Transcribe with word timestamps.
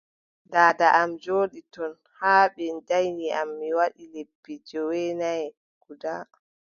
Daada 0.53 0.87
am 1.01 1.11
jooɗi 1.23 1.61
ton 1.71 1.71
ton 1.71 2.13
haa 2.19 2.45
ɓe 2.55 2.65
danyi 2.87 3.27
am 3.39 3.49
mi 3.59 3.69
waɗi 3.77 4.03
lebbi 4.13 4.53
joweenay 4.69 5.43
guda. 5.83 6.13